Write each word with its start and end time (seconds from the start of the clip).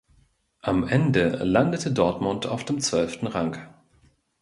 Am 0.63 0.87
Ende 0.87 1.27
landete 1.43 1.91
Dortmund 1.91 2.47
auf 2.47 2.65
dem 2.65 2.79
zwölften 2.79 3.27
Rang. 3.27 3.59